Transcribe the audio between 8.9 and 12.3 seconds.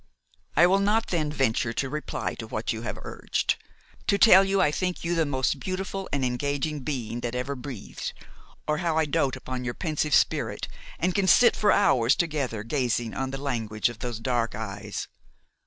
I dote upon your pensive spirit, and can sit for hours